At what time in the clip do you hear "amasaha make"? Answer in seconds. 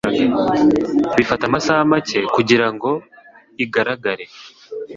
1.49-2.19